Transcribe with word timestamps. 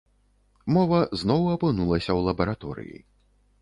Мова 0.77 1.01
зноў 1.25 1.47
апынулася 1.55 2.07
ў 2.17 2.31
лабараторыі. 2.31 2.97